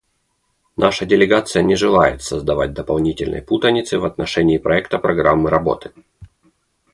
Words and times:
Наша 0.77 1.05
делегация 1.05 1.61
не 1.61 1.75
желает 1.75 2.23
создавать 2.23 2.73
дополнительной 2.73 3.43
путаницы 3.43 3.99
в 3.99 4.05
отношении 4.05 4.57
проекта 4.57 4.97
программы 4.97 5.51
работы. 5.51 5.91